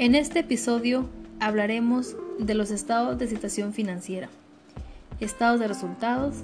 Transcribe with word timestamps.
En 0.00 0.14
este 0.14 0.38
episodio 0.38 1.08
hablaremos 1.40 2.14
de 2.38 2.54
los 2.54 2.70
estados 2.70 3.18
de 3.18 3.26
situación 3.26 3.72
financiera, 3.72 4.28
estados 5.18 5.58
de 5.58 5.66
resultados, 5.66 6.36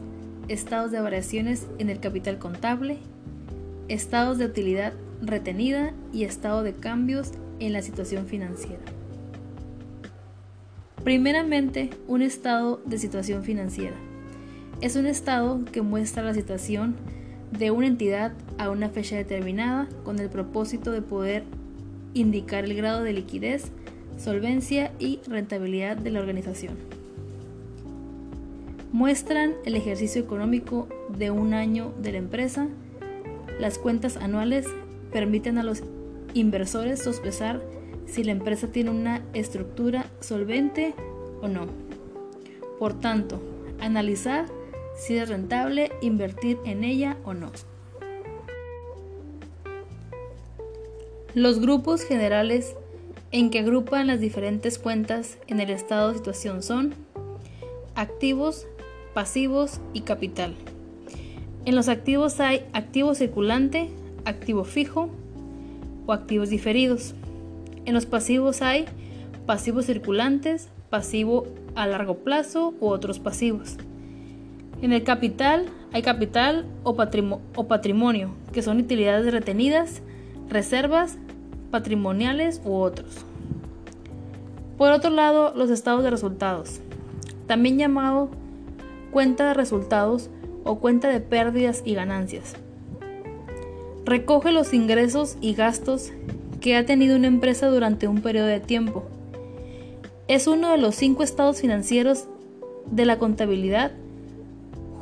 estados 0.49 0.91
de 0.91 1.01
variaciones 1.01 1.69
en 1.79 1.89
el 1.89 2.01
capital 2.01 2.41
contable, 2.41 2.99
estados 3.87 4.39
de 4.39 4.47
utilidad 4.47 4.93
retenida 5.23 5.93
y 6.13 6.25
estado 6.25 6.65
de 6.65 6.73
cambios 6.73 7.31
en 7.61 7.73
la 7.73 7.83
situación 7.83 8.27
financiera. 8.27 8.83
Primeramente, 11.05 11.91
un 12.09 12.23
estado 12.23 12.83
de 12.87 12.99
situación 12.99 13.45
financiera. 13.45 13.95
Es 14.81 14.97
un 14.97 15.07
estado 15.07 15.65
que 15.67 15.81
muestra 15.81 16.25
la 16.25 16.35
situación 16.35 16.97
de 17.57 17.71
una 17.71 17.87
entidad 17.87 18.33
a 18.59 18.71
una 18.71 18.89
fecha 18.89 19.15
determinada 19.15 19.89
con 20.03 20.19
el 20.19 20.29
propósito 20.29 20.91
de 20.91 21.03
poder 21.03 21.45
indicar 22.15 22.65
el 22.65 22.75
grado 22.75 23.03
de 23.03 23.13
liquidez, 23.13 23.71
solvencia 24.17 24.93
y 24.99 25.21
rentabilidad 25.27 25.97
de 25.97 26.11
la 26.11 26.21
organización. 26.21 26.77
Muestran 28.93 29.55
el 29.65 29.75
ejercicio 29.75 30.23
económico 30.23 30.89
de 31.19 31.31
un 31.31 31.53
año 31.53 31.93
de 32.01 32.13
la 32.13 32.19
empresa. 32.19 32.69
Las 33.59 33.79
cuentas 33.79 34.17
anuales 34.17 34.67
permiten 35.13 35.59
a 35.59 35.65
los 35.65 35.83
inversores 36.33 37.03
sospechar 37.03 37.61
si 38.07 38.23
la 38.23 38.33
empresa 38.33 38.69
tiene 38.69 38.91
una 38.91 39.23
estructura 39.33 40.07
solvente 40.21 40.95
o 41.43 41.49
no. 41.49 41.67
Por 42.79 43.01
tanto, 43.01 43.43
analizar 43.81 44.47
si 44.97 45.17
es 45.17 45.29
rentable 45.29 45.91
invertir 46.01 46.59
en 46.65 46.85
ella 46.85 47.17
o 47.25 47.35
no. 47.35 47.51
Los 51.35 51.59
grupos 51.59 52.03
generales 52.05 52.77
en 53.33 53.51
que 53.51 53.59
agrupan 53.59 54.07
las 54.07 54.21
diferentes 54.21 54.79
cuentas 54.79 55.37
en 55.49 55.59
el 55.59 55.69
estado 55.71 56.13
de 56.13 56.19
situación 56.19 56.63
son 56.63 56.95
activos, 57.97 58.69
pasivos 59.15 59.81
y 59.93 60.03
capital. 60.03 60.55
En 61.65 61.75
los 61.75 61.89
activos 61.89 62.39
hay 62.39 62.65
activo 62.73 63.17
circulante, 63.17 63.91
activo 64.25 64.63
fijo 64.63 65.11
o 66.07 66.13
activos 66.13 66.51
diferidos. 66.51 67.15
En 67.85 67.95
los 67.95 68.07
pasivos 68.07 68.63
hay 68.63 68.85
pasivos 69.45 69.87
circulantes, 69.87 70.69
pasivo 70.89 71.49
a 71.75 71.89
largo 71.89 72.19
plazo 72.19 72.75
u 72.79 72.87
otros 72.87 73.19
pasivos. 73.19 73.77
En 74.83 74.93
el 74.93 75.03
capital 75.03 75.67
hay 75.93 76.03
capital 76.03 76.65
o, 76.85 76.95
patrimonio, 76.95 78.31
que 78.53 78.63
son 78.63 78.79
utilidades 78.79 79.33
retenidas, 79.33 80.01
reservas, 80.49 81.19
patrimoniales 81.75 82.61
u 82.65 82.77
otros. 82.77 83.25
Por 84.79 84.93
otro 84.93 85.11
lado, 85.11 85.53
los 85.57 85.71
estados 85.71 86.05
de 86.05 86.11
resultados, 86.11 86.79
también 87.49 87.79
llamado 87.79 88.29
cuenta 89.11 89.49
de 89.49 89.55
resultados 89.55 90.31
o 90.63 90.79
cuenta 90.79 91.09
de 91.09 91.19
pérdidas 91.19 91.83
y 91.85 91.95
ganancias. 91.95 92.55
Recoge 94.05 94.53
los 94.53 94.73
ingresos 94.73 95.37
y 95.41 95.55
gastos 95.55 96.13
que 96.61 96.77
ha 96.77 96.87
tenido 96.87 97.17
una 97.17 97.27
empresa 97.27 97.67
durante 97.67 98.07
un 98.07 98.23
periodo 98.23 98.47
de 98.47 98.61
tiempo. 98.61 99.03
Es 100.29 100.47
uno 100.47 100.71
de 100.71 100.79
los 100.79 100.95
cinco 100.95 101.25
estados 101.25 101.61
financieros 101.61 102.29
de 102.89 103.05
la 103.05 103.19
contabilidad 103.19 103.91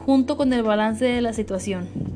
junto 0.07 0.39
con 0.39 0.55
el 0.55 0.63
balance 0.63 1.05
de 1.05 1.21
la 1.21 1.35
situación 1.35 2.12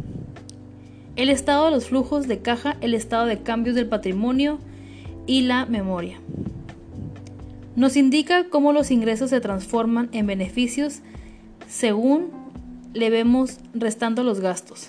el 1.16 1.30
estado 1.30 1.64
de 1.66 1.70
los 1.70 1.86
flujos 1.86 2.28
de 2.28 2.40
caja, 2.40 2.76
el 2.80 2.94
estado 2.94 3.26
de 3.26 3.42
cambios 3.42 3.74
del 3.74 3.88
patrimonio 3.88 4.58
y 5.26 5.42
la 5.42 5.64
memoria. 5.66 6.20
Nos 7.74 7.96
indica 7.96 8.48
cómo 8.48 8.72
los 8.72 8.90
ingresos 8.90 9.30
se 9.30 9.40
transforman 9.40 10.08
en 10.12 10.26
beneficios 10.26 11.00
según 11.68 12.30
le 12.92 13.10
vemos 13.10 13.58
restando 13.74 14.22
los 14.22 14.40
gastos. 14.40 14.86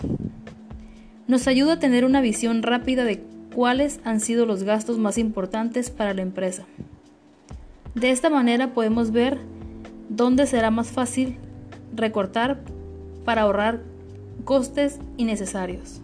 Nos 1.27 1.47
ayuda 1.47 1.73
a 1.73 1.79
tener 1.79 2.05
una 2.05 2.21
visión 2.21 2.63
rápida 2.63 3.03
de 3.03 3.21
cuáles 3.53 3.99
han 4.03 4.19
sido 4.19 4.45
los 4.45 4.63
gastos 4.63 4.97
más 4.97 5.17
importantes 5.17 5.89
para 5.89 6.13
la 6.13 6.21
empresa. 6.21 6.65
De 7.95 8.11
esta 8.11 8.29
manera 8.29 8.73
podemos 8.73 9.11
ver 9.11 9.39
dónde 10.09 10.45
será 10.45 10.71
más 10.71 10.89
fácil 10.89 11.37
recortar 11.95 12.61
para 13.25 13.41
ahorrar 13.41 13.81
costes 14.45 14.99
innecesarios. 15.17 16.01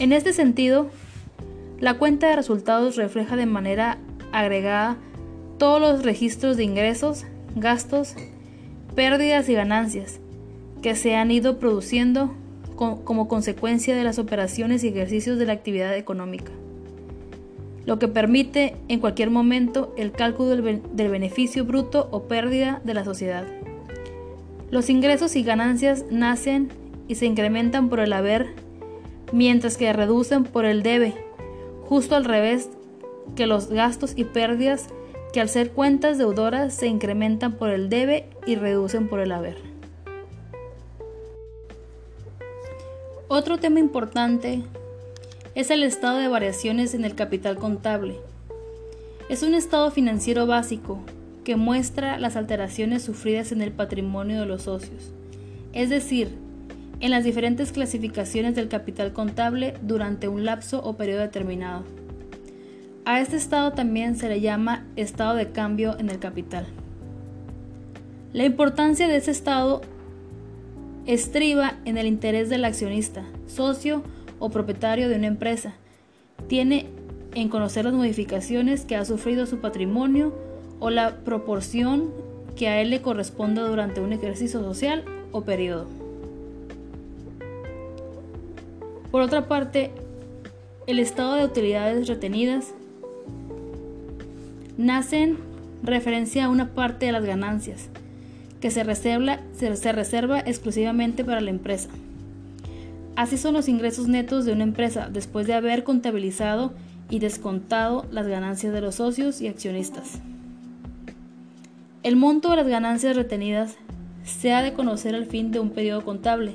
En 0.00 0.14
este 0.14 0.32
sentido, 0.32 0.88
la 1.78 1.98
cuenta 1.98 2.28
de 2.28 2.36
resultados 2.36 2.96
refleja 2.96 3.36
de 3.36 3.44
manera 3.44 3.98
agregada 4.32 4.96
todos 5.58 5.78
los 5.78 6.02
registros 6.02 6.56
de 6.56 6.64
ingresos, 6.64 7.26
gastos, 7.54 8.14
pérdidas 8.94 9.50
y 9.50 9.54
ganancias 9.54 10.18
que 10.80 10.94
se 10.94 11.16
han 11.16 11.30
ido 11.30 11.58
produciendo 11.58 12.34
como 12.76 13.28
consecuencia 13.28 13.94
de 13.94 14.02
las 14.02 14.18
operaciones 14.18 14.82
y 14.82 14.88
ejercicios 14.88 15.38
de 15.38 15.44
la 15.44 15.52
actividad 15.52 15.94
económica, 15.94 16.50
lo 17.84 17.98
que 17.98 18.08
permite 18.08 18.76
en 18.88 19.00
cualquier 19.00 19.28
momento 19.28 19.92
el 19.98 20.12
cálculo 20.12 20.56
del, 20.56 21.10
beneficio 21.10 21.66
bruto 21.66 22.08
o 22.10 22.22
pérdida 22.22 22.80
de 22.84 22.94
la 22.94 23.04
sociedad. 23.04 23.44
Los 24.70 24.88
ingresos 24.88 25.36
y 25.36 25.42
ganancias 25.42 26.06
nacen 26.10 26.70
y 27.06 27.16
se 27.16 27.26
incrementan 27.26 27.90
por 27.90 28.00
el 28.00 28.14
haber 28.14 28.54
mientras 29.32 29.76
que 29.76 29.92
reducen 29.92 30.44
por 30.44 30.64
el 30.64 30.82
debe, 30.82 31.14
justo 31.84 32.16
al 32.16 32.24
revés 32.24 32.70
que 33.36 33.46
los 33.46 33.68
gastos 33.68 34.12
y 34.16 34.24
pérdidas 34.24 34.88
que 35.32 35.40
al 35.40 35.48
ser 35.48 35.70
cuentas 35.70 36.18
deudoras 36.18 36.74
se 36.74 36.86
incrementan 36.86 37.52
por 37.52 37.70
el 37.70 37.88
debe 37.88 38.28
y 38.46 38.56
reducen 38.56 39.08
por 39.08 39.20
el 39.20 39.32
haber. 39.32 39.56
Otro 43.28 43.58
tema 43.58 43.78
importante 43.78 44.62
es 45.54 45.70
el 45.70 45.84
estado 45.84 46.18
de 46.18 46.28
variaciones 46.28 46.94
en 46.94 47.04
el 47.04 47.14
capital 47.14 47.56
contable. 47.56 48.16
Es 49.28 49.44
un 49.44 49.54
estado 49.54 49.92
financiero 49.92 50.46
básico 50.46 50.98
que 51.44 51.54
muestra 51.54 52.18
las 52.18 52.34
alteraciones 52.34 53.02
sufridas 53.02 53.52
en 53.52 53.62
el 53.62 53.70
patrimonio 53.70 54.40
de 54.40 54.46
los 54.46 54.62
socios, 54.62 55.12
es 55.72 55.90
decir, 55.90 56.34
en 57.00 57.10
las 57.10 57.24
diferentes 57.24 57.72
clasificaciones 57.72 58.54
del 58.54 58.68
capital 58.68 59.12
contable 59.12 59.74
durante 59.82 60.28
un 60.28 60.44
lapso 60.44 60.82
o 60.82 60.96
periodo 60.96 61.22
determinado. 61.22 61.84
A 63.04 63.20
este 63.20 63.36
estado 63.36 63.72
también 63.72 64.16
se 64.16 64.28
le 64.28 64.40
llama 64.40 64.84
estado 64.96 65.34
de 65.34 65.50
cambio 65.50 65.98
en 65.98 66.10
el 66.10 66.18
capital. 66.18 66.66
La 68.32 68.44
importancia 68.44 69.08
de 69.08 69.16
ese 69.16 69.30
estado 69.30 69.80
estriba 71.06 71.74
en 71.84 71.98
el 71.98 72.06
interés 72.06 72.48
del 72.50 72.64
accionista, 72.64 73.24
socio 73.46 74.02
o 74.38 74.50
propietario 74.50 75.08
de 75.08 75.16
una 75.16 75.26
empresa. 75.26 75.74
Tiene 76.46 76.86
en 77.34 77.48
conocer 77.48 77.84
las 77.84 77.94
modificaciones 77.94 78.84
que 78.84 78.96
ha 78.96 79.04
sufrido 79.04 79.46
su 79.46 79.58
patrimonio 79.58 80.34
o 80.78 80.90
la 80.90 81.16
proporción 81.24 82.10
que 82.54 82.68
a 82.68 82.80
él 82.80 82.90
le 82.90 83.00
corresponda 83.00 83.62
durante 83.62 84.00
un 84.00 84.12
ejercicio 84.12 84.60
social 84.60 85.04
o 85.32 85.42
periodo. 85.42 85.99
Por 89.10 89.22
otra 89.22 89.48
parte, 89.48 89.90
el 90.86 90.98
estado 90.98 91.34
de 91.34 91.44
utilidades 91.44 92.06
retenidas 92.06 92.74
nace 94.76 95.22
en 95.22 95.38
referencia 95.82 96.44
a 96.44 96.48
una 96.48 96.74
parte 96.74 97.06
de 97.06 97.12
las 97.12 97.24
ganancias 97.24 97.88
que 98.60 98.70
se 98.70 98.84
reserva, 98.84 99.40
se 99.52 99.92
reserva 99.92 100.40
exclusivamente 100.40 101.24
para 101.24 101.40
la 101.40 101.50
empresa. 101.50 101.88
Así 103.16 103.36
son 103.36 103.54
los 103.54 103.68
ingresos 103.68 104.06
netos 104.06 104.44
de 104.44 104.52
una 104.52 104.64
empresa 104.64 105.08
después 105.10 105.46
de 105.46 105.54
haber 105.54 105.82
contabilizado 105.82 106.72
y 107.08 107.18
descontado 107.18 108.06
las 108.12 108.26
ganancias 108.28 108.72
de 108.72 108.80
los 108.80 108.96
socios 108.96 109.40
y 109.40 109.48
accionistas. 109.48 110.20
El 112.02 112.16
monto 112.16 112.50
de 112.50 112.56
las 112.56 112.68
ganancias 112.68 113.16
retenidas 113.16 113.76
se 114.24 114.52
ha 114.52 114.62
de 114.62 114.72
conocer 114.72 115.14
al 115.14 115.26
fin 115.26 115.50
de 115.50 115.58
un 115.58 115.70
periodo 115.70 116.04
contable 116.04 116.54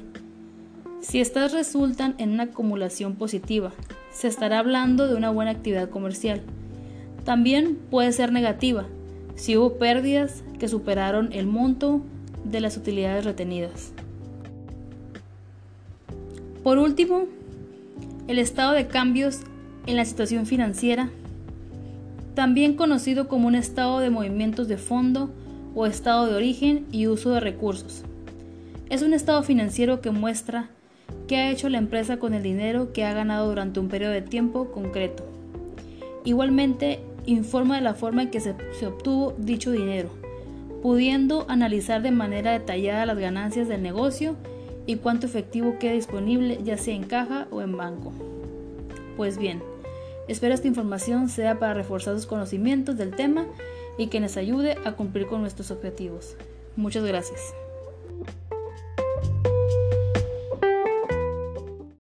si 1.07 1.21
estas 1.21 1.53
resultan 1.53 2.15
en 2.17 2.31
una 2.31 2.43
acumulación 2.43 3.15
positiva, 3.15 3.71
se 4.11 4.27
estará 4.27 4.57
hablando 4.57 5.07
de 5.07 5.13
una 5.13 5.29
buena 5.29 5.51
actividad 5.51 5.89
comercial. 5.89 6.41
También 7.23 7.75
puede 7.91 8.11
ser 8.11 8.31
negativa, 8.31 8.87
si 9.35 9.55
hubo 9.55 9.77
pérdidas 9.77 10.43
que 10.57 10.67
superaron 10.67 11.31
el 11.31 11.45
monto 11.45 12.01
de 12.43 12.59
las 12.59 12.75
utilidades 12.75 13.23
retenidas. 13.23 13.91
Por 16.63 16.79
último, 16.79 17.25
el 18.27 18.39
estado 18.39 18.71
de 18.71 18.87
cambios 18.87 19.41
en 19.85 19.97
la 19.97 20.05
situación 20.05 20.47
financiera, 20.47 21.09
también 22.33 22.73
conocido 22.73 23.27
como 23.27 23.47
un 23.47 23.53
estado 23.53 23.99
de 23.99 24.09
movimientos 24.09 24.67
de 24.67 24.77
fondo 24.77 25.29
o 25.75 25.85
estado 25.85 26.25
de 26.25 26.33
origen 26.33 26.87
y 26.91 27.05
uso 27.05 27.29
de 27.29 27.41
recursos. 27.41 28.01
Es 28.89 29.03
un 29.03 29.13
estado 29.13 29.43
financiero 29.43 30.01
que 30.01 30.09
muestra 30.09 30.69
¿Qué 31.27 31.37
ha 31.37 31.51
hecho 31.51 31.69
la 31.69 31.79
empresa 31.79 32.17
con 32.17 32.33
el 32.33 32.43
dinero 32.43 32.93
que 32.93 33.03
ha 33.03 33.13
ganado 33.13 33.47
durante 33.47 33.79
un 33.79 33.89
periodo 33.89 34.11
de 34.11 34.21
tiempo 34.21 34.71
concreto? 34.71 35.25
Igualmente, 36.23 36.99
informa 37.25 37.75
de 37.75 37.81
la 37.81 37.93
forma 37.93 38.23
en 38.23 38.31
que 38.31 38.39
se, 38.39 38.55
obtuvo 38.85 39.33
dicho 39.37 39.71
dinero, 39.71 40.09
pudiendo 40.81 41.45
analizar 41.49 42.01
de 42.01 42.11
manera 42.11 42.51
detallada 42.51 43.05
las 43.05 43.17
ganancias 43.17 43.67
del 43.67 43.81
negocio 43.81 44.35
y 44.85 44.97
cuánto 44.97 45.25
efectivo 45.25 45.77
queda 45.79 45.93
disponible 45.93 46.59
ya 46.63 46.77
sea 46.77 46.95
en 46.95 47.03
caja 47.03 47.47
o 47.51 47.61
en 47.61 47.75
banco. 47.75 48.11
Pues 49.17 49.37
bien, 49.37 49.63
espero 50.27 50.53
esta 50.53 50.67
información 50.67 51.29
sea 51.29 51.57
para 51.57 51.73
reforzar 51.73 52.15
sus 52.15 52.27
conocimientos 52.27 52.97
del 52.97 53.15
tema 53.15 53.45
y 53.97 54.07
que 54.07 54.19
nos 54.19 54.37
ayude 54.37 54.77
a 54.85 54.91
cumplir 54.91 55.27
con 55.27 55.41
nuestros 55.41 55.71
objetivos. 55.71 56.35
Muchas 56.75 57.03
gracias. 57.03 57.55